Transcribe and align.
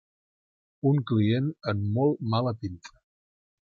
Un 0.91 1.01
client 1.11 1.51
amb 1.73 1.85
molt 1.99 2.25
mala 2.35 2.55
pinta. 2.65 2.97